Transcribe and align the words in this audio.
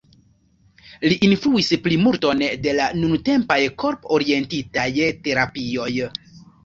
Li 1.11 1.17
influis 1.27 1.69
plimulton 1.83 2.41
de 2.63 2.73
la 2.79 2.87
nuntempaj 3.03 3.59
korp-orientitaj 3.85 4.89
terapioj. 5.29 5.93